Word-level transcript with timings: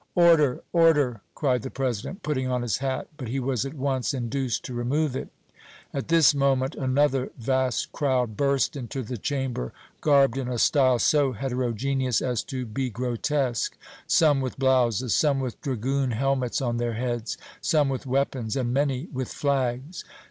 "Order 0.15 0.63
order!" 0.73 1.21
cried 1.35 1.61
the 1.61 1.69
President, 1.69 2.23
putting 2.23 2.47
on 2.47 2.63
his 2.63 2.77
hat, 2.79 3.07
but 3.17 3.27
he 3.27 3.39
was 3.39 3.67
at 3.67 3.75
once 3.75 4.15
induced 4.15 4.65
to 4.65 4.73
remove 4.73 5.15
it. 5.15 5.29
At 5.93 6.07
this 6.07 6.33
moment 6.33 6.73
another 6.73 7.29
vast 7.37 7.91
crowd 7.91 8.35
burst 8.35 8.75
into 8.75 9.03
the 9.03 9.19
Chamber, 9.19 9.73
garbed 10.01 10.39
in 10.39 10.47
a 10.47 10.57
style 10.57 10.97
so 10.97 11.33
heterogeneous 11.33 12.19
as 12.19 12.41
to 12.45 12.65
be 12.65 12.89
grotesque 12.89 13.77
some 14.07 14.41
with 14.41 14.57
blouses 14.57 15.15
some 15.15 15.39
with 15.39 15.61
dragoon 15.61 16.09
helmets 16.09 16.63
on 16.63 16.77
their 16.77 16.93
heads, 16.93 17.37
some 17.61 17.87
with 17.87 18.07
weapons 18.07 18.55
and 18.55 18.73
many 18.73 19.07
with 19.13 19.31
flags. 19.31 20.03